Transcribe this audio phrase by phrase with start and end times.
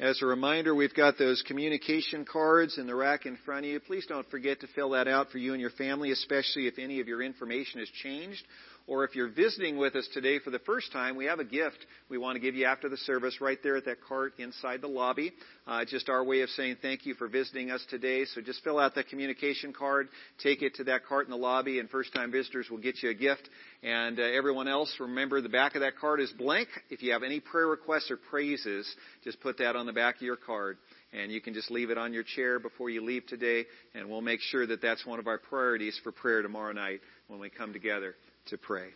[0.00, 3.80] As a reminder, we've got those communication cards in the rack in front of you.
[3.80, 7.00] Please don't forget to fill that out for you and your family, especially if any
[7.00, 8.44] of your information has changed
[8.88, 11.76] or if you're visiting with us today for the first time, we have a gift
[12.08, 14.88] we want to give you after the service right there at that cart inside the
[14.88, 15.32] lobby.
[15.66, 18.24] Uh, just our way of saying thank you for visiting us today.
[18.24, 20.08] So just fill out that communication card,
[20.42, 23.10] take it to that cart in the lobby, and first time visitors will get you
[23.10, 23.48] a gift.
[23.82, 26.68] And uh, everyone else, remember the back of that card is blank.
[26.88, 28.90] If you have any prayer requests or praises,
[29.22, 30.78] just put that on the back of your card
[31.10, 34.20] and you can just leave it on your chair before you leave today, and we'll
[34.20, 37.72] make sure that that's one of our priorities for prayer tomorrow night when we come
[37.72, 38.14] together
[38.50, 38.88] to pray.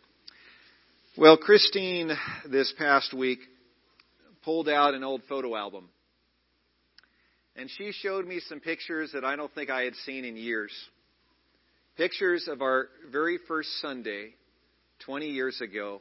[1.17, 2.11] Well, Christine
[2.51, 3.41] this past week
[4.45, 5.89] pulled out an old photo album.
[7.55, 10.73] And she showed me some pictures that I don't think I had seen in years.
[11.97, 14.31] Pictures of our very first Sunday,
[15.05, 16.01] 20 years ago,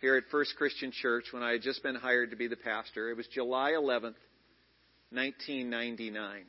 [0.00, 3.10] here at First Christian Church when I had just been hired to be the pastor.
[3.10, 4.16] It was July 11th,
[5.12, 6.42] 1999.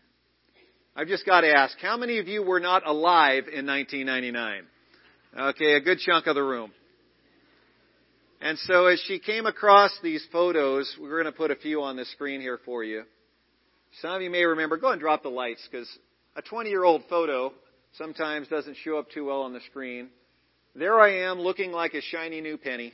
[0.95, 4.64] I've just got to ask, how many of you were not alive in 1999?
[5.38, 6.74] Okay, a good chunk of the room.
[8.42, 11.96] And so as she came across these photos, we're going to put a few on
[11.96, 13.04] the screen here for you.
[14.02, 15.88] Some of you may remember, go and drop the lights because
[16.36, 17.54] a 20 year old photo
[17.94, 20.10] sometimes doesn't show up too well on the screen.
[20.76, 22.94] There I am looking like a shiny new penny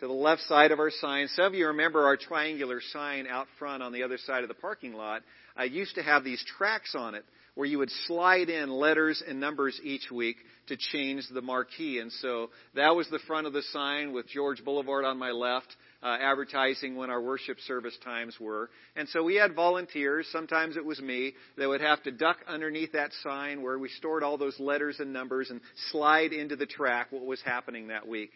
[0.00, 1.28] to the left side of our sign.
[1.36, 4.54] Some of you remember our triangular sign out front on the other side of the
[4.54, 5.22] parking lot.
[5.56, 9.40] I used to have these tracks on it where you would slide in letters and
[9.40, 10.36] numbers each week
[10.68, 11.98] to change the marquee.
[11.98, 15.74] And so that was the front of the sign with George Boulevard on my left,
[16.02, 18.70] uh, advertising when our worship service times were.
[18.96, 22.92] And so we had volunteers, sometimes it was me, that would have to duck underneath
[22.92, 27.08] that sign where we stored all those letters and numbers and slide into the track
[27.10, 28.30] what was happening that week.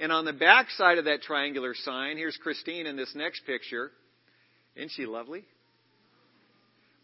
[0.00, 3.92] And on the back side of that triangular sign, here's Christine in this next picture.
[4.74, 5.44] Isn't she lovely?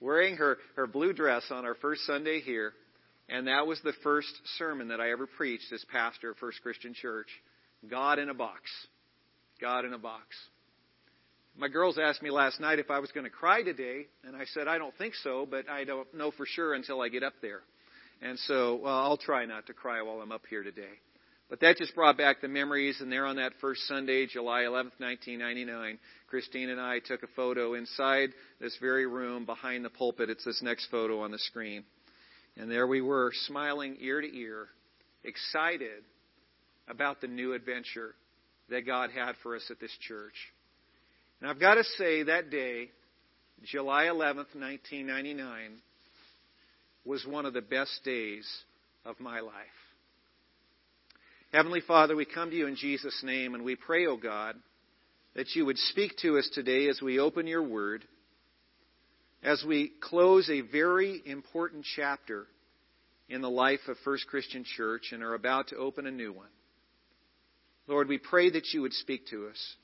[0.00, 2.72] Wearing her, her blue dress on our first Sunday here.
[3.28, 6.94] And that was the first sermon that I ever preached as pastor of First Christian
[6.94, 7.28] Church.
[7.88, 8.62] God in a box.
[9.60, 10.24] God in a box.
[11.56, 14.46] My girls asked me last night if I was going to cry today, and I
[14.46, 17.34] said, I don't think so, but I don't know for sure until I get up
[17.42, 17.60] there.
[18.22, 20.98] And so well, I'll try not to cry while I'm up here today.
[21.50, 24.98] But that just brought back the memories, and there on that first Sunday, July 11th,
[24.98, 28.30] 1999, Christine and I took a photo inside
[28.60, 30.30] this very room behind the pulpit.
[30.30, 31.82] It's this next photo on the screen.
[32.56, 34.68] And there we were, smiling ear to ear,
[35.24, 36.04] excited
[36.86, 38.14] about the new adventure
[38.68, 40.34] that God had for us at this church.
[41.40, 42.90] And I've got to say, that day,
[43.64, 45.78] July 11th, 1999,
[47.04, 48.48] was one of the best days
[49.04, 49.52] of my life.
[51.52, 54.54] Heavenly Father, we come to you in Jesus' name and we pray, O oh God,
[55.34, 58.04] that you would speak to us today as we open your word,
[59.42, 62.46] as we close a very important chapter
[63.28, 66.48] in the life of First Christian Church and are about to open a new one.
[67.88, 69.74] Lord, we pray that you would speak to us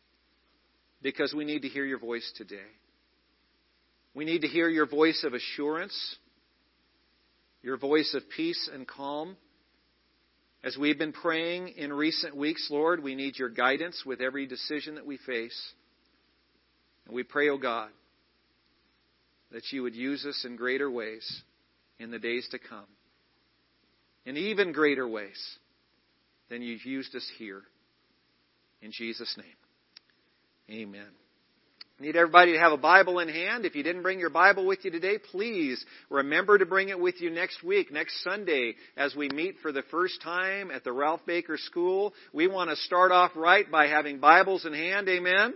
[1.02, 2.70] because we need to hear your voice today.
[4.14, 6.16] We need to hear your voice of assurance,
[7.60, 9.36] your voice of peace and calm.
[10.64, 14.96] As we've been praying in recent weeks, Lord, we need your guidance with every decision
[14.96, 15.72] that we face.
[17.06, 17.90] And we pray, O oh God,
[19.52, 21.42] that you would use us in greater ways
[21.98, 22.86] in the days to come.
[24.24, 25.58] In even greater ways
[26.48, 27.62] than you've used us here.
[28.82, 30.80] In Jesus' name.
[30.80, 31.10] Amen.
[31.98, 33.64] Need everybody to have a Bible in hand.
[33.64, 37.22] If you didn't bring your Bible with you today, please remember to bring it with
[37.22, 41.22] you next week, next Sunday, as we meet for the first time at the Ralph
[41.26, 42.12] Baker School.
[42.34, 45.08] We want to start off right by having Bibles in hand.
[45.08, 45.54] Amen.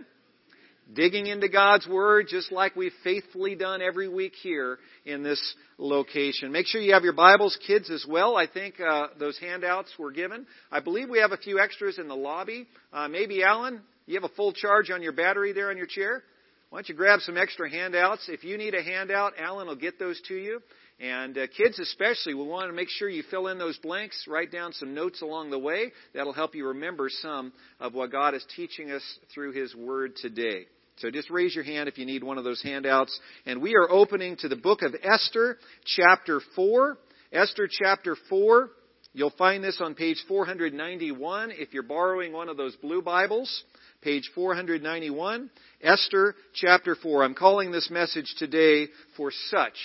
[0.91, 6.51] Digging into God's Word just like we've faithfully done every week here in this location.
[6.51, 8.35] Make sure you have your Bibles, kids, as well.
[8.35, 10.47] I think uh, those handouts were given.
[10.71, 12.67] I believe we have a few extras in the lobby.
[12.91, 16.23] Uh, maybe Alan, you have a full charge on your battery there on your chair?
[16.71, 18.29] Why don't you grab some extra handouts?
[18.29, 20.61] If you need a handout, Alan will get those to you.
[21.01, 24.53] And uh, kids especially, we want to make sure you fill in those blanks, write
[24.53, 25.91] down some notes along the way.
[26.13, 27.51] That'll help you remember some
[27.81, 29.03] of what God is teaching us
[29.33, 30.67] through His Word today.
[30.99, 33.19] So just raise your hand if you need one of those handouts.
[33.45, 36.97] And we are opening to the book of Esther, chapter 4.
[37.33, 38.69] Esther chapter 4.
[39.11, 43.65] You'll find this on page 491 if you're borrowing one of those blue Bibles
[44.01, 45.51] page 491,
[45.81, 47.23] Esther chapter 4.
[47.23, 49.77] I'm calling this message today for such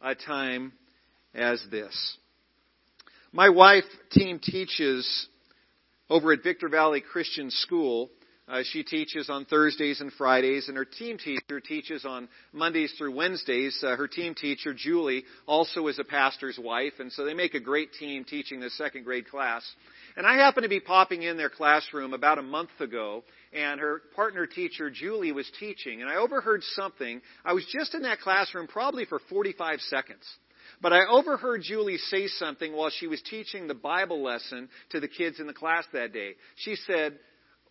[0.00, 0.72] a time
[1.34, 2.16] as this.
[3.32, 5.26] My wife team teaches
[6.08, 8.10] over at Victor Valley Christian School
[8.50, 13.14] Uh, she teaches on Thursdays and Fridays, and her team teacher teaches on Mondays through
[13.14, 13.78] Wednesdays.
[13.80, 17.60] Uh, her team teacher, Julie, also is a pastor's wife, and so they make a
[17.60, 19.62] great team teaching the second grade class.
[20.16, 24.02] And I happened to be popping in their classroom about a month ago, and her
[24.16, 27.22] partner teacher, Julie, was teaching, and I overheard something.
[27.44, 30.24] I was just in that classroom probably for 45 seconds.
[30.82, 35.08] But I overheard Julie say something while she was teaching the Bible lesson to the
[35.08, 36.32] kids in the class that day.
[36.56, 37.18] She said,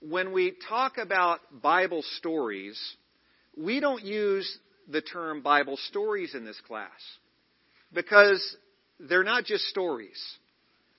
[0.02, 2.80] when we talk about Bible stories,
[3.58, 4.58] we don't use
[4.88, 6.90] the term Bible stories in this class
[7.94, 8.56] because
[9.00, 10.20] they're not just stories.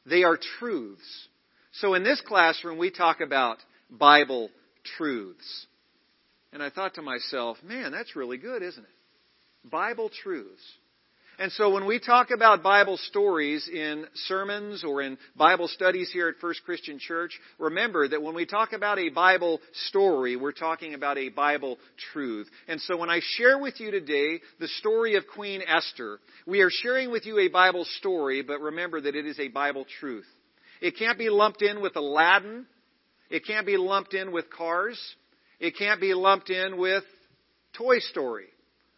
[0.06, 1.28] They are truths.
[1.72, 3.58] So in this classroom, we talk about
[3.90, 4.50] Bible
[4.96, 5.66] truths.
[6.52, 9.70] And I thought to myself, man, that's really good, isn't it?
[9.70, 10.62] Bible truths.
[11.40, 16.28] And so when we talk about Bible stories in sermons or in Bible studies here
[16.28, 19.58] at First Christian Church, remember that when we talk about a Bible
[19.88, 21.78] story, we're talking about a Bible
[22.12, 22.46] truth.
[22.68, 26.68] And so when I share with you today the story of Queen Esther, we are
[26.70, 30.26] sharing with you a Bible story, but remember that it is a Bible truth.
[30.82, 32.66] It can't be lumped in with Aladdin.
[33.30, 35.00] It can't be lumped in with Cars.
[35.58, 37.04] It can't be lumped in with
[37.78, 38.48] Toy Story.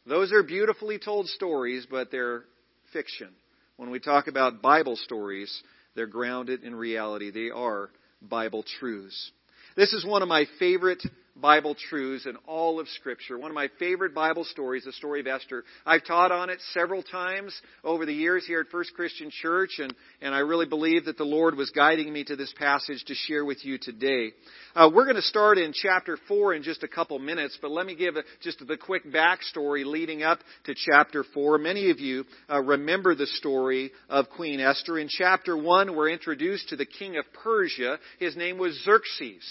[0.07, 2.45] Those are beautifully told stories, but they're
[2.93, 3.29] fiction.
[3.77, 5.63] When we talk about Bible stories,
[5.95, 7.31] they're grounded in reality.
[7.31, 7.91] They are
[8.21, 9.31] Bible truths.
[9.77, 11.03] This is one of my favorite
[11.43, 13.37] Bible truths in all of Scripture.
[13.37, 15.65] One of my favorite Bible stories, the story of Esther.
[15.85, 17.53] I've taught on it several times
[17.83, 19.93] over the years here at First Christian Church, and,
[20.23, 23.45] and I really believe that the Lord was guiding me to this passage to share
[23.45, 24.31] with you today.
[24.77, 27.87] Uh, we're going to start in chapter 4 in just a couple minutes, but let
[27.87, 31.59] me give a, just the quick backstory leading up to chapter 4.
[31.59, 34.97] Many of you uh, remember the story of Queen Esther.
[34.97, 37.99] In chapter 1, we're introduced to the king of Persia.
[38.21, 39.43] His name was Xerxes.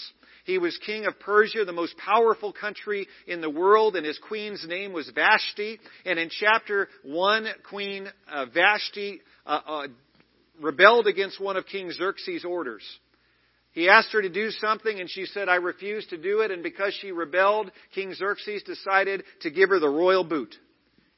[0.44, 4.66] He was king of Persia, the most powerful country in the world, and his queen's
[4.66, 5.78] name was Vashti.
[6.04, 9.86] And in chapter 1, Queen uh, Vashti uh, uh,
[10.60, 12.82] rebelled against one of King Xerxes' orders.
[13.72, 16.50] He asked her to do something, and she said, I refuse to do it.
[16.50, 20.54] And because she rebelled, King Xerxes decided to give her the royal boot.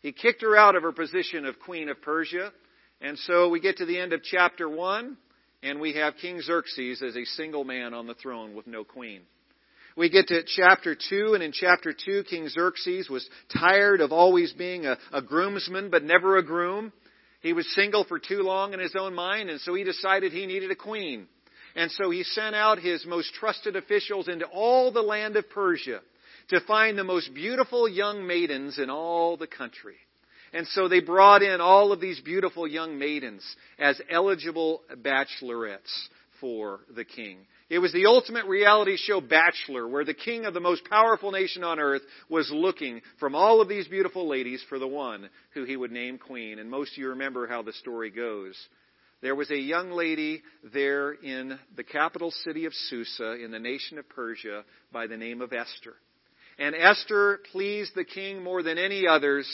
[0.00, 2.52] He kicked her out of her position of Queen of Persia.
[3.00, 5.16] And so we get to the end of chapter 1,
[5.64, 9.22] and we have King Xerxes as a single man on the throne with no queen.
[9.96, 13.26] We get to chapter 2, and in chapter 2, King Xerxes was
[13.56, 16.92] tired of always being a, a, groomsman, but never a groom.
[17.40, 20.46] He was single for too long in his own mind, and so he decided he
[20.46, 21.28] needed a queen.
[21.76, 26.00] And so he sent out his most trusted officials into all the land of Persia
[26.48, 29.96] to find the most beautiful young maidens in all the country.
[30.54, 33.44] And so they brought in all of these beautiful young maidens
[33.76, 36.08] as eligible bachelorettes
[36.40, 37.38] for the king.
[37.68, 41.64] It was the ultimate reality show Bachelor, where the king of the most powerful nation
[41.64, 45.76] on earth was looking from all of these beautiful ladies for the one who he
[45.76, 46.60] would name queen.
[46.60, 48.54] And most of you remember how the story goes.
[49.22, 50.42] There was a young lady
[50.72, 54.62] there in the capital city of Susa in the nation of Persia
[54.92, 55.94] by the name of Esther.
[56.60, 59.48] And Esther pleased the king more than any others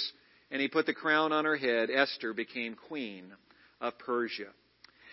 [0.50, 1.91] and he put the crown on her head.
[1.91, 3.32] Esther became queen
[3.81, 4.49] of Persia.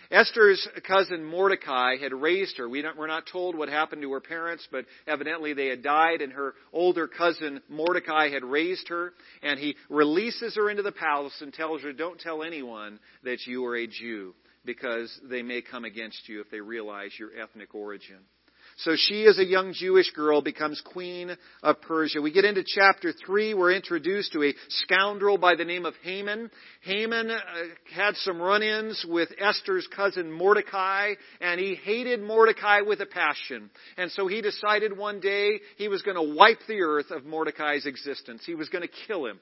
[0.10, 2.70] Esther's cousin Mordecai had raised her.
[2.70, 6.32] We are not told what happened to her parents, but evidently they had died, and
[6.32, 11.54] her older cousin Mordecai had raised her, and he releases her into the palace and
[11.54, 14.34] tells her, Don't tell anyone that you are a Jew,
[14.64, 18.20] because they may come against you if they realize your ethnic origin.
[18.82, 22.22] So she, as a young Jewish girl, becomes queen of Persia.
[22.22, 23.56] We get into chapter 3.
[23.56, 26.52] We're introduced to a scoundrel by the name of Haman.
[26.84, 27.40] Haman uh,
[27.96, 33.72] had some run ins with Esther's cousin Mordecai, and he hated Mordecai with a passion.
[33.98, 37.88] And so he decided one day he was going to wipe the earth of Mordecai's
[37.88, 38.44] existence.
[38.46, 39.40] He was going to kill him.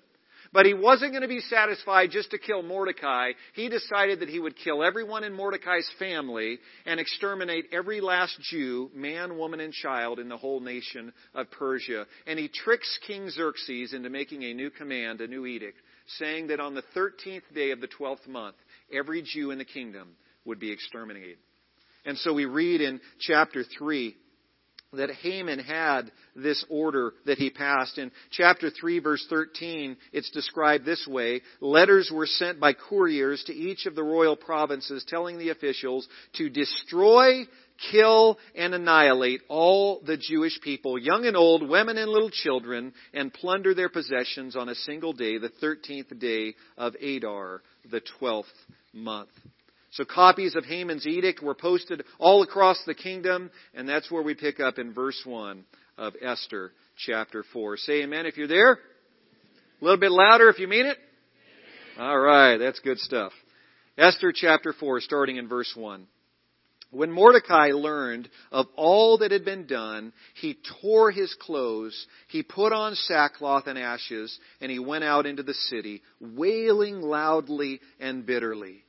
[0.55, 3.33] But he wasn't going to be satisfied just to kill Mordecai.
[3.55, 8.89] He decided that he would kill everyone in Mordecai's family and exterminate every last Jew,
[8.95, 12.05] man, woman, and child in the whole nation of Persia.
[12.25, 15.77] And he tricks King Xerxes into making a new command, a new edict,
[16.19, 18.55] saying that on the 13th day of the 12th month,
[18.93, 21.35] every Jew in the kingdom would be exterminated.
[22.05, 24.15] And so we read in chapter 3
[24.97, 27.97] that Haman had this order that he passed.
[27.97, 31.41] In chapter 3 verse 13, it's described this way.
[31.61, 36.49] Letters were sent by couriers to each of the royal provinces telling the officials to
[36.49, 37.43] destroy,
[37.91, 43.33] kill, and annihilate all the Jewish people, young and old, women and little children, and
[43.33, 48.45] plunder their possessions on a single day, the 13th day of Adar, the 12th
[48.93, 49.29] month.
[49.95, 54.35] So copies of Haman's edict were posted all across the kingdom, and that's where we
[54.35, 55.63] pick up in verse 1
[55.97, 57.77] of Esther chapter 4.
[57.77, 58.73] Say amen if you're there.
[58.73, 58.77] A
[59.83, 60.97] little bit louder if you mean it.
[61.97, 63.31] All right, that's good stuff.
[63.97, 66.05] Esther chapter 4, starting in verse 1.
[66.91, 72.73] When Mordecai learned of all that had been done, he tore his clothes, he put
[72.73, 78.84] on sackcloth and ashes, and he went out into the city, wailing loudly and bitterly.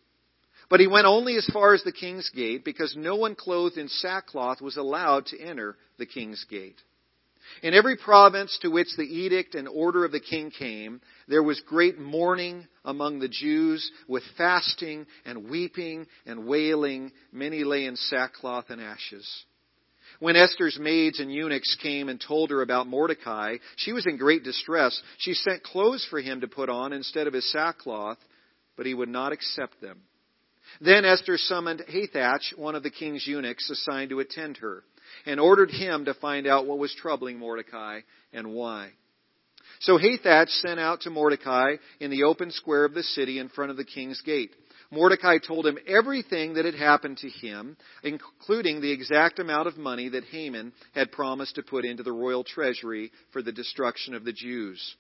[0.68, 3.88] But he went only as far as the king's gate, because no one clothed in
[3.88, 6.80] sackcloth was allowed to enter the king's gate.
[7.62, 11.60] In every province to which the edict and order of the king came, there was
[11.60, 17.12] great mourning among the Jews with fasting and weeping and wailing.
[17.30, 19.44] Many lay in sackcloth and ashes.
[20.18, 24.42] When Esther's maids and eunuchs came and told her about Mordecai, she was in great
[24.42, 25.00] distress.
[25.18, 28.18] She sent clothes for him to put on instead of his sackcloth,
[28.76, 30.00] but he would not accept them.
[30.80, 34.84] Then Esther summoned Hathach, one of the king's eunuchs assigned to attend her
[35.24, 38.00] and ordered him to find out what was troubling Mordecai
[38.32, 38.90] and why.
[39.80, 43.70] So Hathach sent out to Mordecai in the open square of the city in front
[43.70, 44.50] of the king's gate.
[44.90, 50.08] Mordecai told him everything that had happened to him, including the exact amount of money
[50.10, 54.32] that Haman had promised to put into the royal treasury for the destruction of the
[54.32, 54.96] Jews.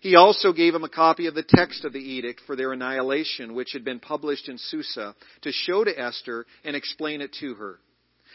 [0.00, 3.54] He also gave him a copy of the text of the edict for their annihilation,
[3.54, 7.78] which had been published in Susa, to show to Esther and explain it to her.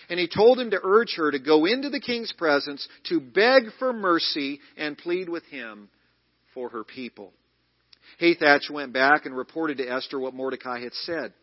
[0.09, 3.63] And he told him to urge her to go into the king's presence to beg
[3.79, 5.89] for mercy and plead with him
[6.53, 7.31] for her people.
[8.21, 11.33] Hathach went back and reported to Esther what Mordecai had said.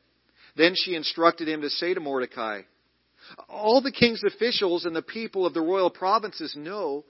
[0.57, 2.63] Then she instructed him to say to Mordecai,
[3.49, 7.05] All the king's officials and the people of the royal provinces know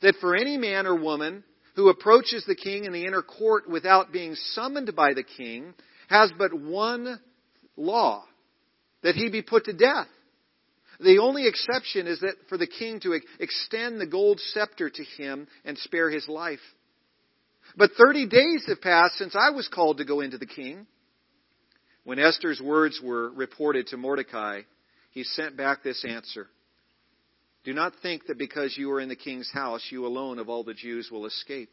[0.00, 4.12] that for any man or woman who approaches the king in the inner court without
[4.12, 5.74] being summoned by the king
[6.08, 7.18] has but one
[7.76, 8.24] law
[9.02, 10.06] that he be put to death.
[11.00, 15.48] The only exception is that for the king to extend the gold scepter to him
[15.64, 16.60] and spare his life.
[17.76, 20.86] But 30 days have passed since I was called to go into the king.
[22.04, 24.62] When Esther's words were reported to Mordecai,
[25.10, 26.48] he sent back this answer.
[27.64, 30.64] Do not think that because you are in the king's house, you alone of all
[30.64, 31.70] the Jews will escape.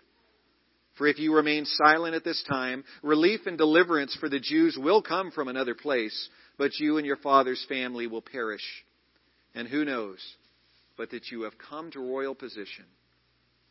[0.97, 5.01] For if you remain silent at this time, relief and deliverance for the Jews will
[5.01, 8.63] come from another place, but you and your father's family will perish.
[9.53, 10.19] And who knows
[11.01, 12.85] but that you have come to royal position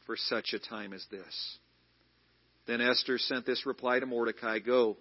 [0.05, 1.59] for such a time as this.
[2.67, 4.97] Then Esther sent this reply to Mordecai Go,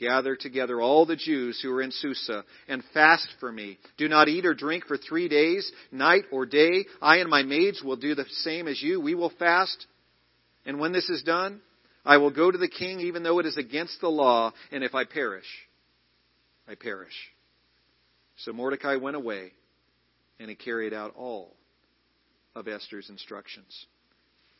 [0.00, 3.78] gather together all the Jews who are in Susa, and fast for me.
[3.98, 6.86] Do not eat or drink for three days, night or day.
[7.00, 9.00] I and my maids will do the same as you.
[9.00, 9.86] We will fast.
[10.66, 11.60] And when this is done,
[12.04, 14.94] I will go to the king, even though it is against the law, and if
[14.94, 15.46] I perish,
[16.66, 17.14] I perish.
[18.38, 19.52] So Mordecai went away
[20.38, 21.54] and he carried out all
[22.54, 23.86] of Esther's instructions.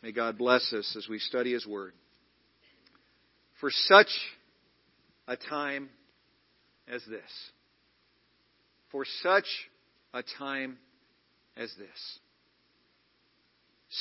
[0.03, 1.93] May God bless us as we study his word.
[3.61, 4.09] For such
[5.31, 5.89] a time
[6.89, 7.23] as this.
[8.91, 9.47] For such
[10.13, 10.77] a time
[11.57, 12.19] as this.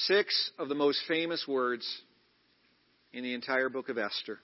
[0.08, 1.88] Six of the most famous words
[3.14, 4.40] in the entire book of Esther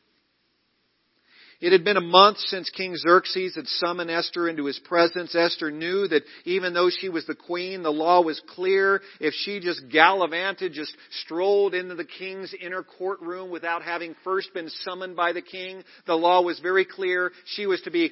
[1.62, 5.34] it had been a month since King Xerxes had summoned Esther into his presence.
[5.36, 9.02] Esther knew that even though she was the queen, the law was clear.
[9.20, 14.70] If she just gallivanted, just strolled into the king's inner courtroom without having first been
[14.70, 17.32] summoned by the king, the law was very clear.
[17.46, 18.12] She was to be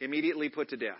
[0.00, 0.98] immediately put to death.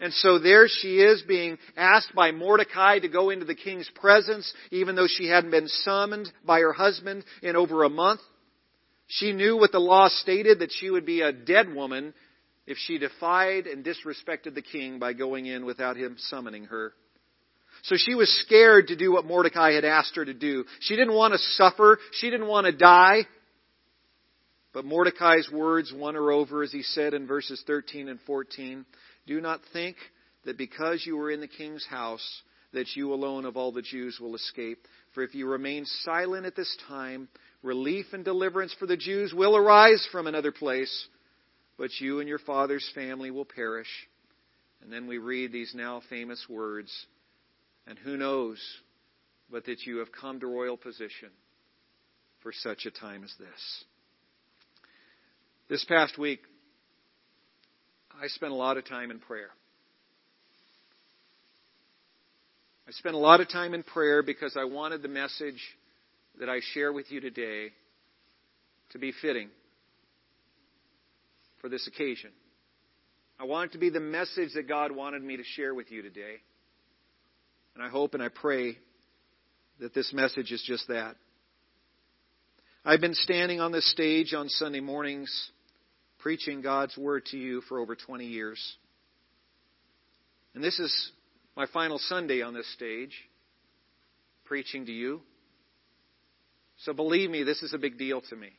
[0.00, 4.50] And so there she is being asked by Mordecai to go into the king's presence,
[4.70, 8.20] even though she hadn't been summoned by her husband in over a month.
[9.12, 12.14] She knew what the law stated that she would be a dead woman
[12.64, 16.92] if she defied and disrespected the king by going in without him summoning her.
[17.82, 20.64] So she was scared to do what Mordecai had asked her to do.
[20.78, 21.98] She didn't want to suffer.
[22.12, 23.26] She didn't want to die.
[24.72, 28.84] But Mordecai's words won her over as he said in verses 13 and 14,
[29.26, 29.96] Do not think
[30.44, 34.18] that because you are in the king's house that you alone of all the Jews
[34.20, 34.86] will escape.
[35.14, 37.28] For if you remain silent at this time,
[37.62, 41.08] relief and deliverance for the Jews will arise from another place,
[41.78, 43.88] but you and your father's family will perish.
[44.82, 46.90] And then we read these now famous words,
[47.86, 48.58] and who knows
[49.50, 51.30] but that you have come to royal position
[52.42, 53.84] for such a time as this.
[55.68, 56.40] This past week,
[58.20, 59.50] I spent a lot of time in prayer.
[62.88, 65.60] I spent a lot of time in prayer because I wanted the message
[66.40, 67.68] that I share with you today
[68.90, 69.50] to be fitting
[71.60, 72.30] for this occasion.
[73.38, 76.02] I want it to be the message that God wanted me to share with you
[76.02, 76.36] today.
[77.74, 78.78] And I hope and I pray
[79.80, 81.14] that this message is just that.
[82.84, 85.50] I've been standing on this stage on Sunday mornings
[86.18, 88.76] preaching God's Word to you for over 20 years.
[90.54, 91.12] And this is
[91.54, 93.12] my final Sunday on this stage,
[94.46, 95.20] preaching to you.
[96.84, 98.50] So believe me, this is a big deal to me.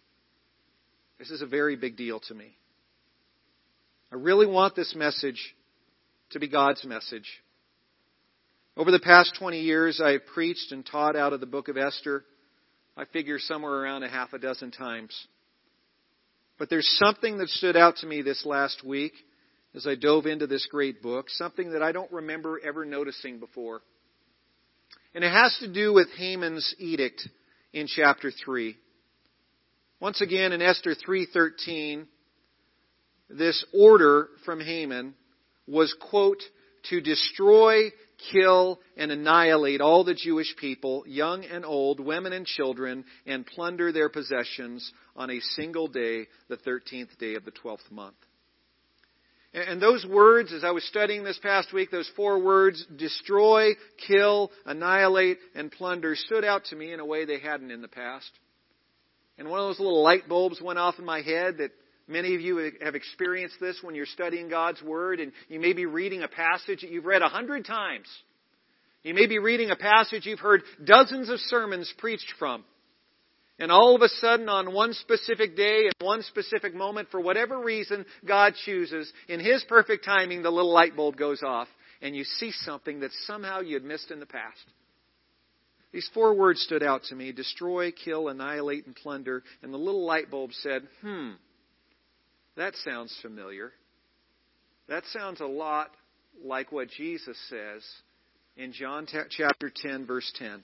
[1.18, 2.56] This is a very big deal to me.
[4.12, 5.56] I really want this message
[6.32, 7.28] to be God's message.
[8.78, 11.78] Over the past 20 years, I have preached and taught out of the book of
[11.78, 12.24] Esther,
[12.96, 15.16] I figure somewhere around a half a dozen times.
[16.60, 19.14] But there's something that stood out to me this last week
[19.74, 23.82] as I dove into this great book, something that I don't remember ever noticing before.
[25.16, 27.28] And it has to do with Haman's edict
[27.74, 28.76] in chapter 3.
[30.00, 32.08] Once again in Esther 3:13,
[33.30, 35.16] this order from Haman
[35.68, 36.42] was quote
[36.90, 37.92] to destroy,
[38.32, 43.92] kill, and annihilate all the Jewish people, young and old, women and children, and plunder
[43.92, 48.16] their possessions on a single day, the 13th day of the 12th month.
[49.54, 53.72] And those words, as I was studying this past week, those four words, destroy,
[54.08, 57.90] kill, annihilate, and plunder, stood out to me in a way they hadn't in the
[57.90, 58.32] past.
[59.38, 61.72] And one of those little light bulbs went off in my head that
[62.08, 65.86] many of you have experienced this when you're studying God's Word, and you may be
[65.86, 68.08] reading a passage that you've read a hundred times.
[69.04, 72.64] You may be reading a passage you've heard dozens of sermons preached from.
[73.62, 77.60] And all of a sudden, on one specific day, and one specific moment, for whatever
[77.60, 81.68] reason God chooses, in His perfect timing, the little light bulb goes off,
[82.02, 84.66] and you see something that somehow you had missed in the past.
[85.94, 89.44] These four words stood out to me destroy, kill, annihilate, and plunder.
[89.62, 91.34] And the little light bulb said, hmm,
[92.58, 93.72] that sounds familiar.
[94.90, 95.92] That sounds a lot
[96.44, 97.86] like what Jesus says
[98.58, 100.64] in John chapter 10, verse 10.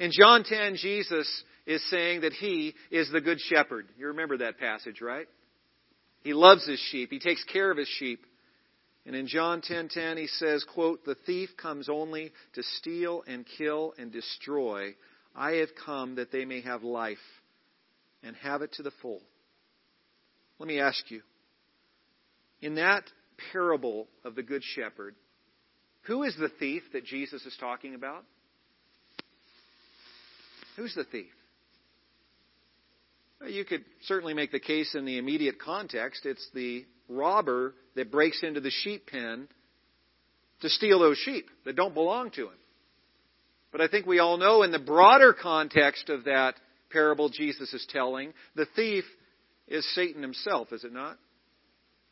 [0.00, 3.86] In John 10, Jesus is saying that he is the good shepherd.
[3.98, 5.26] You remember that passage, right?
[6.22, 7.10] He loves his sheep.
[7.10, 8.24] He takes care of his sheep.
[9.06, 13.94] And in John 10:10 he says, quote, "The thief comes only to steal and kill
[13.98, 14.96] and destroy.
[15.34, 17.18] I have come that they may have life
[18.22, 19.22] and have it to the full."
[20.58, 21.22] Let me ask you.
[22.62, 23.04] In that
[23.52, 25.14] parable of the good shepherd,
[26.02, 28.24] who is the thief that Jesus is talking about?
[30.76, 31.32] Who's the thief?
[33.46, 36.24] You could certainly make the case in the immediate context.
[36.24, 39.48] It's the robber that breaks into the sheep pen
[40.60, 42.58] to steal those sheep that don't belong to him.
[43.70, 46.54] But I think we all know in the broader context of that
[46.90, 49.04] parable Jesus is telling, the thief
[49.66, 51.18] is Satan himself, is it not?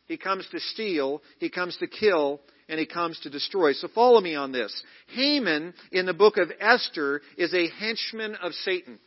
[0.07, 3.73] He comes to steal, he comes to kill, and he comes to destroy.
[3.75, 4.83] So follow me on this.
[5.15, 8.99] Haman in the book of Esther is a henchman of Satan.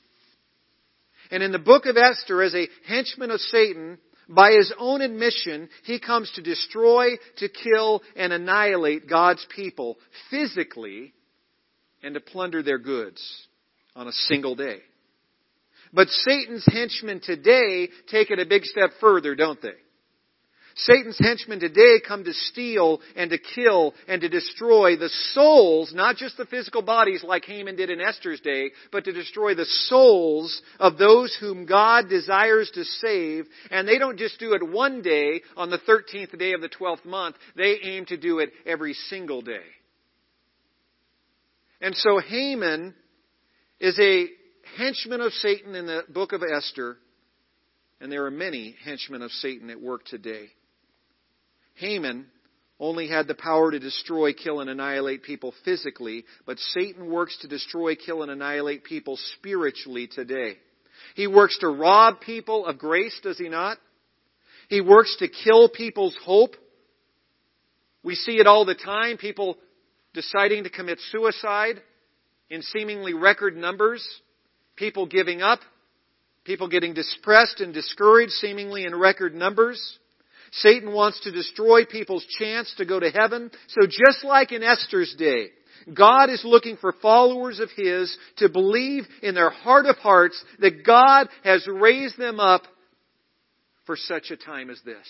[1.31, 5.69] And in the book of Esther, as a henchman of Satan, by his own admission,
[5.83, 9.97] he comes to destroy, to kill, and annihilate God's people
[10.29, 11.13] physically
[12.03, 13.21] and to plunder their goods
[13.95, 14.79] on a single day.
[15.93, 19.75] But Satan's henchmen today take it a big step further, don't they?
[20.77, 26.17] Satan's henchmen today come to steal and to kill and to destroy the souls, not
[26.17, 30.61] just the physical bodies like Haman did in Esther's day, but to destroy the souls
[30.77, 33.45] of those whom God desires to save.
[33.71, 37.05] And they don't just do it one day on the 13th day of the 12th
[37.05, 37.37] month.
[37.55, 39.63] They aim to do it every single day.
[41.79, 42.93] And so Haman
[43.79, 44.25] is a
[44.77, 46.97] henchman of Satan in the book of Esther,
[48.01, 50.47] and there are many henchmen of Satan at work today.
[51.75, 52.27] Haman
[52.79, 57.47] only had the power to destroy, kill, and annihilate people physically, but Satan works to
[57.47, 60.57] destroy, kill, and annihilate people spiritually today.
[61.15, 63.77] He works to rob people of grace, does he not?
[64.67, 66.55] He works to kill people's hope.
[68.03, 69.57] We see it all the time, people
[70.13, 71.81] deciding to commit suicide
[72.49, 74.05] in seemingly record numbers,
[74.75, 75.59] people giving up,
[76.43, 79.97] people getting depressed and discouraged seemingly in record numbers.
[80.59, 83.51] Satan wants to destroy people's chance to go to heaven.
[83.69, 85.47] So just like in Esther's day,
[85.93, 90.85] God is looking for followers of His to believe in their heart of hearts that
[90.85, 92.63] God has raised them up
[93.85, 95.05] for such a time as this.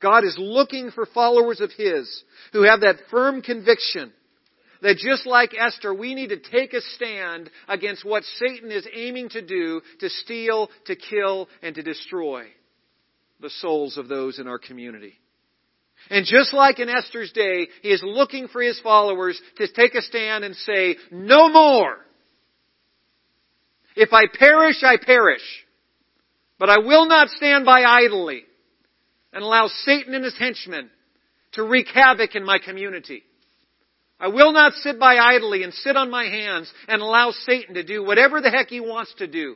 [0.00, 4.12] God is looking for followers of His who have that firm conviction
[4.80, 9.28] that just like Esther, we need to take a stand against what Satan is aiming
[9.30, 12.46] to do to steal, to kill, and to destroy
[13.40, 15.14] the souls of those in our community.
[16.10, 20.02] And just like in Esther's day, he is looking for his followers to take a
[20.02, 21.96] stand and say, no more.
[23.96, 25.42] If I perish, I perish.
[26.58, 28.44] But I will not stand by idly
[29.32, 30.90] and allow Satan and his henchmen
[31.52, 33.22] to wreak havoc in my community.
[34.20, 37.84] I will not sit by idly and sit on my hands and allow Satan to
[37.84, 39.54] do whatever the heck he wants to do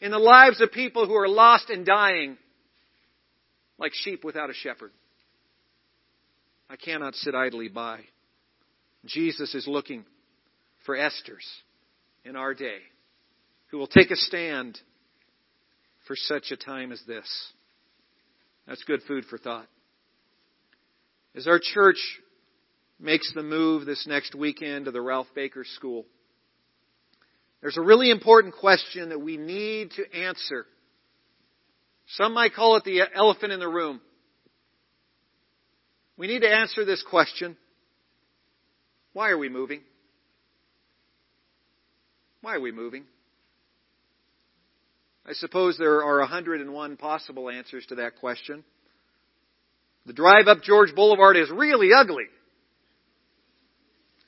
[0.00, 2.38] in the lives of people who are lost and dying
[3.80, 4.92] like sheep without a shepherd.
[6.68, 8.00] I cannot sit idly by.
[9.06, 10.04] Jesus is looking
[10.86, 11.46] for Esther's
[12.24, 12.78] in our day
[13.70, 14.78] who will take a stand
[16.06, 17.26] for such a time as this.
[18.66, 19.66] That's good food for thought.
[21.34, 21.98] As our church
[22.98, 26.04] makes the move this next weekend to the Ralph Baker School,
[27.60, 30.66] there's a really important question that we need to answer.
[32.14, 34.00] Some might call it the elephant in the room.
[36.16, 37.56] We need to answer this question.
[39.12, 39.82] Why are we moving?
[42.42, 43.04] Why are we moving?
[45.26, 48.64] I suppose there are 101 possible answers to that question.
[50.06, 52.24] The drive up George Boulevard is really ugly.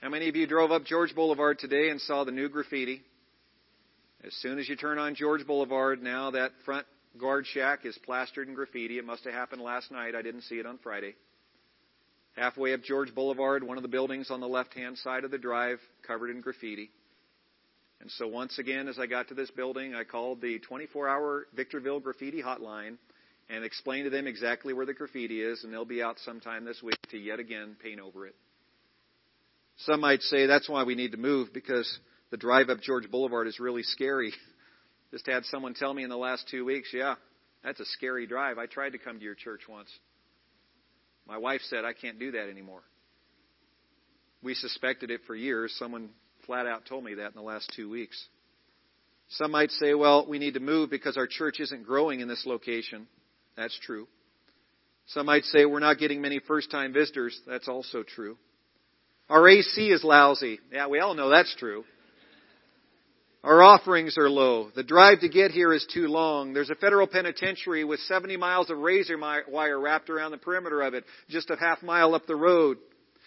[0.01, 3.03] How many of you drove up George Boulevard today and saw the new graffiti?
[4.25, 6.87] As soon as you turn on George Boulevard, now that front
[7.19, 8.99] guard shack is plastered in graffiti.
[8.99, 10.15] It must have happened last night.
[10.15, 11.15] I didn't see it on Friday.
[12.37, 15.39] Halfway up George Boulevard, one of the buildings on the left hand side of the
[15.39, 16.91] drive covered in graffiti.
[18.01, 21.47] And so once again, as I got to this building, I called the 24 hour
[21.55, 22.97] Victorville graffiti hotline
[23.49, 26.83] and explained to them exactly where the graffiti is, and they'll be out sometime this
[26.83, 28.35] week to yet again paint over it.
[29.79, 31.99] Some might say that's why we need to move because
[32.31, 34.33] the drive up George Boulevard is really scary.
[35.13, 37.15] Just had someone tell me in the last two weeks, yeah,
[37.63, 38.59] that's a scary drive.
[38.59, 39.91] I tried to come to your church once.
[41.29, 42.83] My wife said, I can't do that anymore.
[44.43, 45.75] We suspected it for years.
[45.79, 46.11] Someone
[46.47, 48.21] flat out told me that in the last two weeks.
[49.29, 52.45] Some might say, well, we need to move because our church isn't growing in this
[52.45, 53.07] location.
[53.57, 54.09] That's true.
[55.07, 57.39] Some might say we're not getting many first time visitors.
[57.47, 58.37] That's also true.
[59.29, 60.59] Our AC is lousy.
[60.73, 61.85] Yeah, we all know that's true.
[63.45, 64.71] Our offerings are low.
[64.75, 66.53] The drive to get here is too long.
[66.53, 70.95] There's a federal penitentiary with 70 miles of razor wire wrapped around the perimeter of
[70.95, 72.79] it, just a half mile up the road.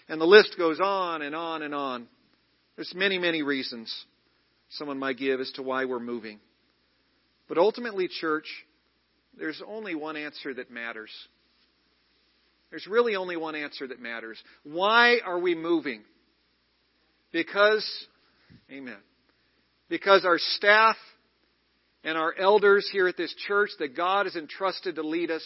[0.08, 2.08] And the list goes on and on and on.
[2.78, 3.94] There's many, many reasons
[4.70, 6.40] someone might give as to why we're moving.
[7.50, 8.48] But ultimately, church,
[9.38, 11.12] there's only one answer that matters.
[12.70, 14.42] There's really only one answer that matters.
[14.64, 16.04] Why are we moving?
[17.34, 17.86] Because,
[18.72, 18.98] amen
[19.90, 20.96] because our staff
[22.04, 25.44] and our elders here at this church that God has entrusted to lead us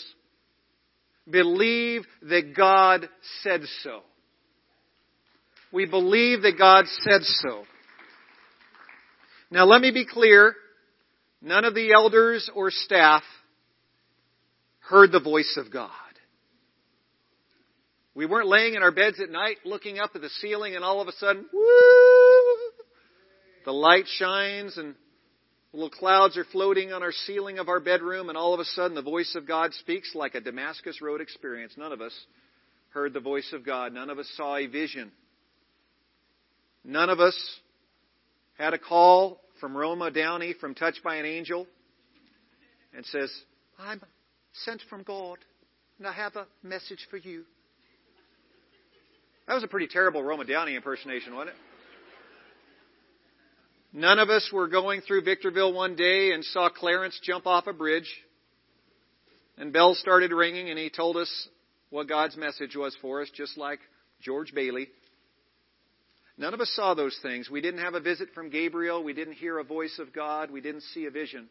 [1.29, 3.07] believe that God
[3.43, 4.01] said so.
[5.71, 7.63] We believe that God said so.
[9.51, 10.55] Now let me be clear.
[11.41, 13.23] None of the elders or staff
[14.79, 15.91] heard the voice of God.
[18.15, 20.99] We weren't laying in our beds at night looking up at the ceiling and all
[20.99, 22.18] of a sudden, woo,
[23.65, 24.95] the light shines and
[25.73, 28.95] little clouds are floating on our ceiling of our bedroom, and all of a sudden
[28.95, 31.73] the voice of God speaks like a Damascus Road experience.
[31.77, 32.13] None of us
[32.89, 33.93] heard the voice of God.
[33.93, 35.11] None of us saw a vision.
[36.83, 37.37] None of us
[38.57, 41.67] had a call from Roma Downey from Touched by an Angel
[42.95, 43.31] and says,
[43.77, 44.01] I'm
[44.53, 45.37] sent from God
[45.99, 47.43] and I have a message for you.
[49.47, 51.55] That was a pretty terrible Roma Downey impersonation, wasn't it?
[53.91, 57.73] None of us were going through Victorville one day and saw Clarence jump off a
[57.73, 58.09] bridge.
[59.57, 61.47] And bells started ringing, and he told us
[61.89, 63.79] what God's message was for us, just like
[64.21, 64.89] George Bailey.
[66.37, 67.49] None of us saw those things.
[67.49, 69.03] We didn't have a visit from Gabriel.
[69.03, 70.51] We didn't hear a voice of God.
[70.51, 71.49] We didn't see a vision.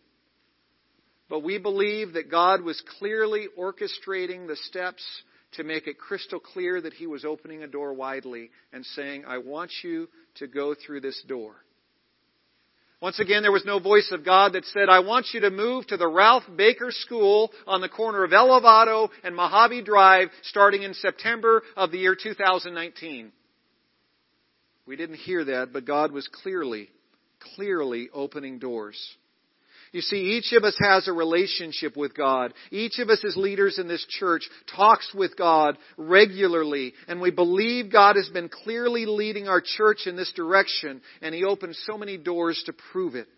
[1.29, 5.05] But we believe that God was clearly orchestrating the steps
[5.53, 9.39] to make it crystal clear that He was opening a door widely and saying, I
[9.39, 11.57] want you to go through this door.
[13.01, 15.87] Once again, there was no voice of God that said, I want you to move
[15.87, 20.95] to the Ralph Baker School on the corner of Elevado and Mojave Drive starting in
[20.95, 23.31] September of the year 2019.
[24.85, 26.89] We didn't hear that, but God was clearly,
[27.55, 28.99] clearly opening doors.
[29.93, 32.53] You see, each of us has a relationship with God.
[32.71, 37.91] Each of us as leaders in this church talks with God regularly, and we believe
[37.91, 42.19] God has been clearly leading our church in this direction, and He opened so many
[42.19, 43.29] doors to prove it.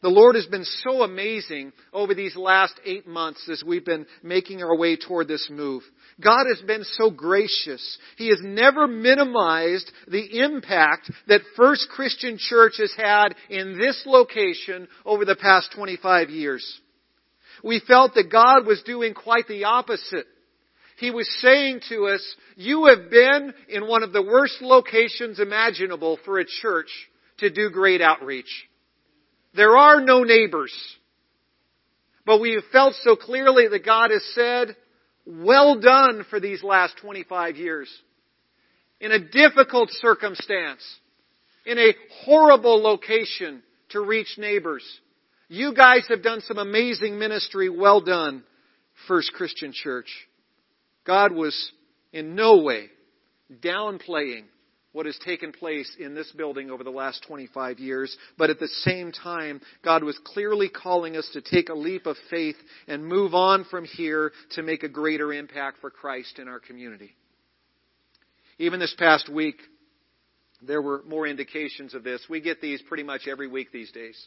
[0.00, 4.62] The Lord has been so amazing over these last eight months as we've been making
[4.62, 5.82] our way toward this move.
[6.20, 7.98] God has been so gracious.
[8.16, 14.86] He has never minimized the impact that First Christian Church has had in this location
[15.04, 16.80] over the past 25 years.
[17.64, 20.26] We felt that God was doing quite the opposite.
[20.98, 26.18] He was saying to us, you have been in one of the worst locations imaginable
[26.24, 26.90] for a church
[27.38, 28.67] to do great outreach.
[29.58, 30.72] There are no neighbors.
[32.24, 34.76] But we have felt so clearly that God has said,
[35.26, 37.90] well done for these last 25 years.
[39.00, 40.80] In a difficult circumstance,
[41.66, 41.92] in a
[42.24, 44.84] horrible location to reach neighbors.
[45.48, 47.68] You guys have done some amazing ministry.
[47.68, 48.44] Well done,
[49.08, 50.08] First Christian Church.
[51.04, 51.72] God was
[52.12, 52.90] in no way
[53.52, 54.44] downplaying
[54.98, 58.66] what has taken place in this building over the last 25 years, but at the
[58.82, 62.56] same time, God was clearly calling us to take a leap of faith
[62.88, 67.14] and move on from here to make a greater impact for Christ in our community.
[68.58, 69.60] Even this past week,
[70.62, 72.26] there were more indications of this.
[72.28, 74.20] We get these pretty much every week these days.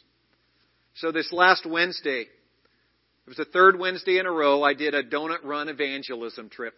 [0.94, 5.04] So this last Wednesday, it was the third Wednesday in a row, I did a
[5.04, 6.72] donut run evangelism trip.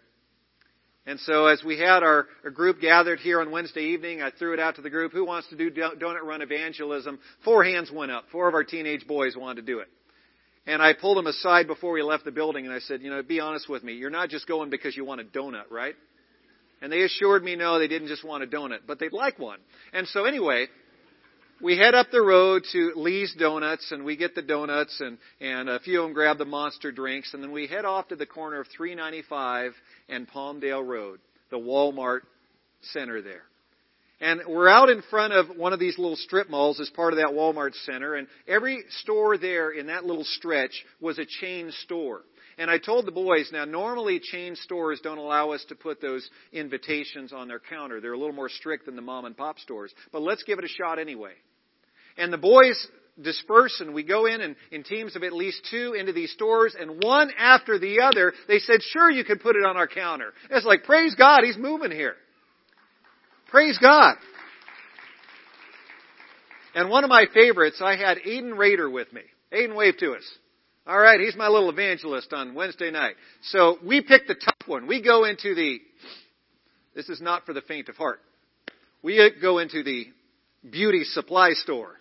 [1.06, 4.54] And so as we had our, our, group gathered here on Wednesday evening, I threw
[4.54, 7.18] it out to the group, who wants to do donut run evangelism?
[7.44, 8.24] Four hands went up.
[8.32, 9.88] Four of our teenage boys wanted to do it.
[10.66, 13.22] And I pulled them aside before we left the building and I said, you know,
[13.22, 13.92] be honest with me.
[13.92, 15.94] You're not just going because you want a donut, right?
[16.80, 19.58] And they assured me no, they didn't just want a donut, but they'd like one.
[19.92, 20.68] And so anyway,
[21.60, 25.68] we head up the road to Lee's Donuts and we get the donuts and, and
[25.68, 28.26] a few of them grab the monster drinks and then we head off to the
[28.26, 29.72] corner of 395
[30.08, 32.20] and Palmdale Road, the Walmart
[32.82, 33.42] center there.
[34.20, 37.18] And we're out in front of one of these little strip malls as part of
[37.18, 42.22] that Walmart center and every store there in that little stretch was a chain store.
[42.58, 46.28] And I told the boys, now normally chain stores don't allow us to put those
[46.52, 48.00] invitations on their counter.
[48.00, 49.92] They're a little more strict than the mom and pop stores.
[50.12, 51.32] But let's give it a shot anyway.
[52.16, 52.86] And the boys
[53.20, 56.74] disperse and we go in and in teams of at least two into these stores
[56.78, 60.32] and one after the other, they said, sure, you could put it on our counter.
[60.50, 62.14] It's like, praise God, he's moving here.
[63.48, 64.16] Praise God.
[66.74, 69.22] And one of my favorites, I had Aiden Rader with me.
[69.52, 70.24] Aiden, wave to us.
[70.86, 73.14] All right, he's my little evangelist on Wednesday night.
[73.44, 74.86] So we picked the top one.
[74.86, 75.80] We go into the,
[76.94, 78.20] this is not for the faint of heart.
[79.02, 80.06] We go into the
[80.70, 81.92] beauty supply store.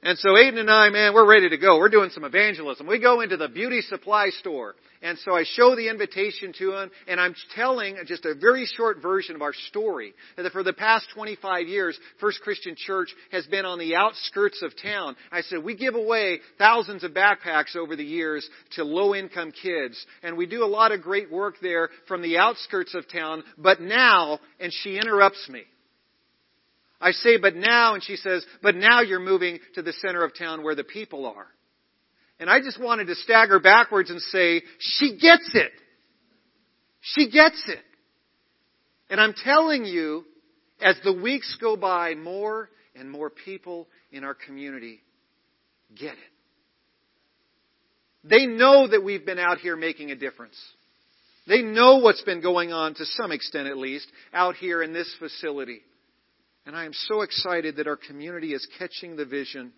[0.00, 1.76] And so Aiden and I, man, we're ready to go.
[1.76, 2.86] We're doing some evangelism.
[2.86, 4.76] We go into the beauty supply store.
[5.02, 9.02] And so I show the invitation to him, and I'm telling just a very short
[9.02, 10.14] version of our story.
[10.36, 14.72] That for the past 25 years, First Christian Church has been on the outskirts of
[14.80, 15.16] town.
[15.32, 20.04] I said, we give away thousands of backpacks over the years to low income kids.
[20.22, 23.42] And we do a lot of great work there from the outskirts of town.
[23.56, 25.62] But now, and she interrupts me.
[27.00, 30.36] I say, but now, and she says, but now you're moving to the center of
[30.36, 31.46] town where the people are.
[32.40, 35.72] And I just wanted to stagger backwards and say, she gets it.
[37.00, 37.82] She gets it.
[39.10, 40.24] And I'm telling you,
[40.80, 45.00] as the weeks go by, more and more people in our community
[45.96, 46.18] get it.
[48.24, 50.58] They know that we've been out here making a difference.
[51.46, 55.12] They know what's been going on, to some extent at least, out here in this
[55.18, 55.80] facility.
[56.68, 59.72] And I am so excited that our community is catching the vision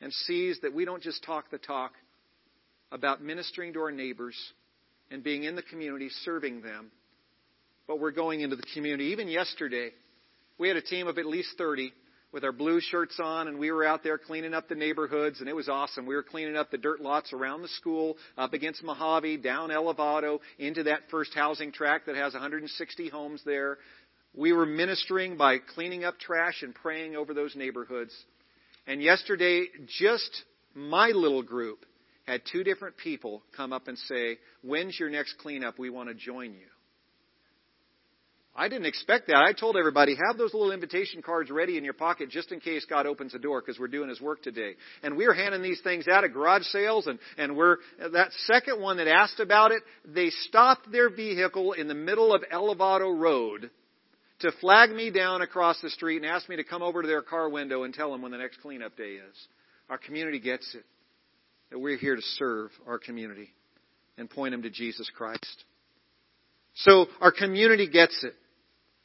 [0.00, 1.92] and sees that we don't just talk the talk
[2.90, 4.34] about ministering to our neighbors
[5.12, 6.90] and being in the community, serving them,
[7.86, 9.10] but we're going into the community.
[9.10, 9.90] Even yesterday,
[10.58, 11.92] we had a team of at least 30
[12.32, 15.48] with our blue shirts on, and we were out there cleaning up the neighborhoods, and
[15.48, 16.04] it was awesome.
[16.04, 20.40] We were cleaning up the dirt lots around the school, up against Mojave, down Elevado,
[20.58, 23.78] into that first housing tract that has 160 homes there.
[24.38, 28.14] We were ministering by cleaning up trash and praying over those neighborhoods.
[28.86, 29.64] And yesterday,
[29.98, 30.44] just
[30.76, 31.84] my little group
[32.24, 35.76] had two different people come up and say, When's your next cleanup?
[35.76, 36.68] We want to join you.
[38.54, 39.38] I didn't expect that.
[39.38, 42.86] I told everybody, have those little invitation cards ready in your pocket just in case
[42.88, 44.74] God opens the door because we're doing His work today.
[45.02, 47.78] And we are handing these things out at garage sales and, and we're,
[48.12, 52.44] that second one that asked about it, they stopped their vehicle in the middle of
[52.52, 53.70] Elevado Road
[54.40, 57.22] to flag me down across the street and ask me to come over to their
[57.22, 59.48] car window and tell them when the next cleanup day is.
[59.90, 60.84] Our community gets it.
[61.70, 63.50] That we're here to serve our community
[64.16, 65.64] and point them to Jesus Christ.
[66.74, 68.34] So our community gets it.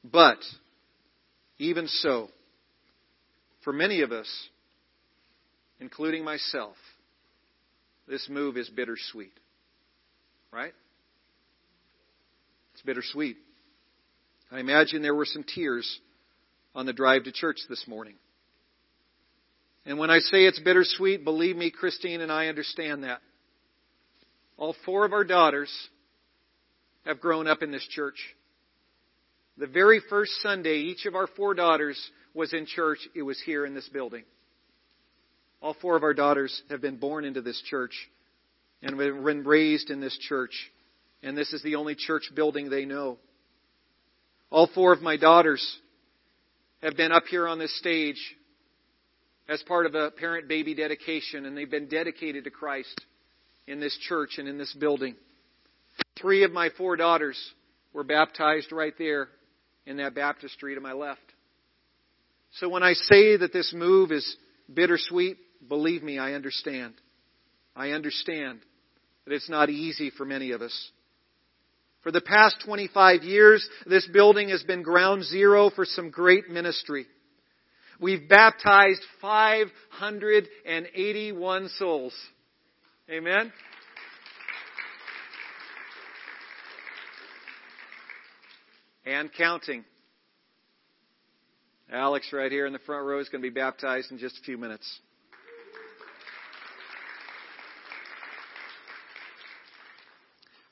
[0.03, 0.37] But,
[1.57, 2.29] even so,
[3.63, 4.29] for many of us,
[5.79, 6.75] including myself,
[8.07, 9.33] this move is bittersweet.
[10.51, 10.73] Right?
[12.73, 13.37] It's bittersweet.
[14.53, 15.99] I imagine there were some tears
[16.75, 18.13] on the drive to church this morning.
[19.83, 23.19] And when I say it's bittersweet, believe me, Christine and I understand that.
[24.57, 25.71] All four of our daughters
[27.03, 28.17] have grown up in this church.
[29.57, 31.99] The very first Sunday each of our four daughters
[32.35, 34.23] was in church, it was here in this building.
[35.63, 37.93] All four of our daughters have been born into this church
[38.83, 40.53] and been raised in this church.
[41.23, 43.17] And this is the only church building they know.
[44.53, 45.65] All four of my daughters
[46.83, 48.21] have been up here on this stage
[49.49, 53.01] as part of a parent baby dedication, and they've been dedicated to Christ
[53.65, 55.15] in this church and in this building.
[56.21, 57.35] Three of my four daughters
[57.93, 59.29] were baptized right there
[59.87, 61.19] in that baptistry to my left.
[62.59, 64.37] So when I say that this move is
[64.71, 65.37] bittersweet,
[65.67, 66.93] believe me, I understand.
[67.75, 68.59] I understand
[69.25, 70.91] that it's not easy for many of us.
[72.03, 77.05] For the past 25 years, this building has been ground zero for some great ministry.
[77.99, 82.15] We've baptized 581 souls.
[83.09, 83.53] Amen?
[89.05, 89.83] And counting.
[91.91, 94.41] Alex, right here in the front row, is going to be baptized in just a
[94.41, 94.99] few minutes.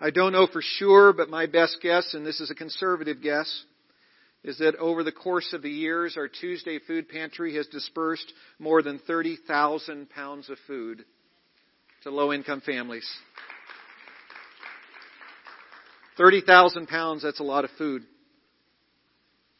[0.04, 3.64] I don't know for sure, but my best guess, and this is a conservative guess,
[4.44, 8.82] is that over the course of the years, our Tuesday food pantry has dispersed more
[8.82, 11.06] than 30,000 pounds of food
[12.02, 13.08] to low income families.
[16.18, 18.02] 30,000 pounds, that's a lot of food.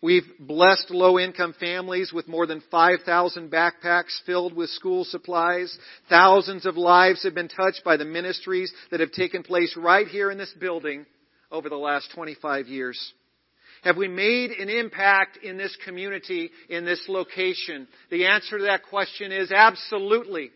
[0.04, 5.78] We've blessed low income families with more than 5,000 backpacks filled with school supplies.
[6.10, 10.32] Thousands of lives have been touched by the ministries that have taken place right here
[10.32, 11.06] in this building
[11.52, 13.14] over the last 25 years.
[13.84, 17.88] Have we made an impact in this community, in this location?
[18.10, 20.50] The answer to that question is absolutely.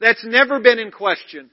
[0.00, 1.50] That's never been in question.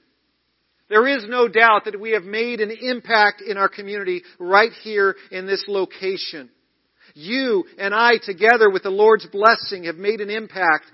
[0.90, 5.16] There is no doubt that we have made an impact in our community right here
[5.30, 6.50] in this location.
[7.14, 10.86] You and I together with the Lord's blessing have made an impact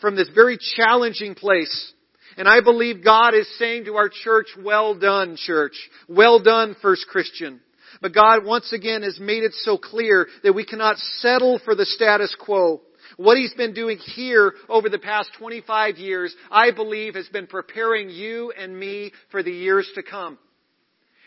[0.00, 1.92] from this very challenging place.
[2.36, 5.76] And I believe God is saying to our church, well done, church.
[6.08, 7.60] Well done, First Christian.
[8.00, 11.86] But God once again has made it so clear that we cannot settle for the
[11.86, 12.80] status quo.
[13.16, 18.10] What He's been doing here over the past 25 years, I believe has been preparing
[18.10, 20.38] you and me for the years to come.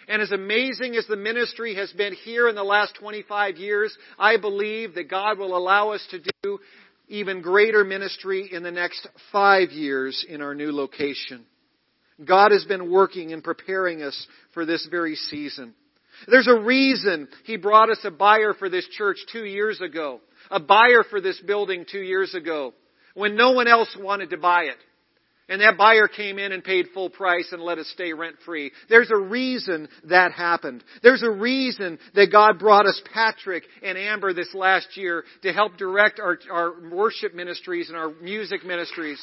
[0.07, 4.37] And as amazing as the ministry has been here in the last 25 years, I
[4.37, 6.59] believe that God will allow us to do
[7.09, 11.45] even greater ministry in the next five years in our new location.
[12.23, 15.73] God has been working and preparing us for this very season.
[16.27, 20.59] There's a reason He brought us a buyer for this church two years ago, a
[20.59, 22.73] buyer for this building two years ago,
[23.13, 24.77] when no one else wanted to buy it.
[25.49, 28.71] And that buyer came in and paid full price and let us stay rent free.
[28.89, 30.83] There's a reason that happened.
[31.03, 35.77] There's a reason that God brought us Patrick and Amber this last year to help
[35.77, 39.21] direct our, our worship ministries and our music ministries.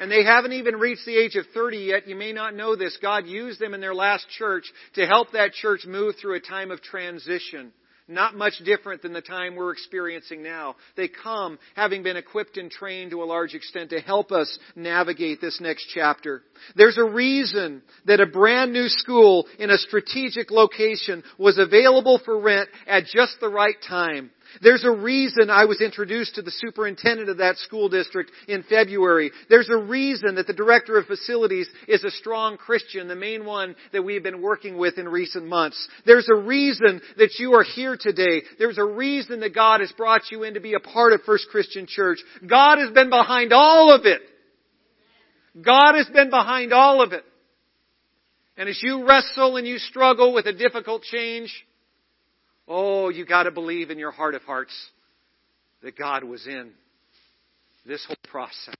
[0.00, 2.08] And they haven't even reached the age of 30 yet.
[2.08, 2.98] You may not know this.
[3.00, 4.64] God used them in their last church
[4.94, 7.72] to help that church move through a time of transition.
[8.08, 10.76] Not much different than the time we're experiencing now.
[10.96, 15.40] They come having been equipped and trained to a large extent to help us navigate
[15.40, 16.42] this next chapter.
[16.74, 22.40] There's a reason that a brand new school in a strategic location was available for
[22.40, 24.30] rent at just the right time.
[24.60, 29.30] There's a reason I was introduced to the superintendent of that school district in February.
[29.48, 33.74] There's a reason that the director of facilities is a strong Christian, the main one
[33.92, 35.88] that we've been working with in recent months.
[36.04, 38.42] There's a reason that you are here today.
[38.58, 41.48] There's a reason that God has brought you in to be a part of First
[41.50, 42.18] Christian Church.
[42.46, 44.20] God has been behind all of it.
[45.60, 47.24] God has been behind all of it.
[48.56, 51.52] And as you wrestle and you struggle with a difficult change,
[52.68, 54.74] Oh, you got to believe in your heart of hearts
[55.82, 56.72] that God was in
[57.84, 58.74] this whole process.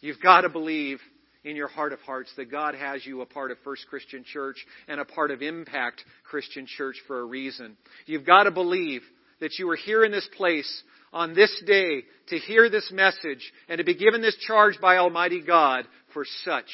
[0.00, 0.98] You've got to believe
[1.44, 4.56] in your heart of hearts that God has you a part of First Christian Church
[4.88, 7.76] and a part of Impact Christian Church for a reason.
[8.06, 9.02] You've got to believe
[9.40, 10.82] that you are here in this place
[11.12, 15.42] on this day to hear this message and to be given this charge by Almighty
[15.42, 16.70] God for such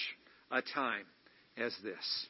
[0.50, 1.04] a time
[1.56, 2.26] as this.